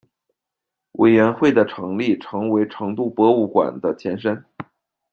[0.93, 4.43] 委员会的成立成为成都博物馆的前身。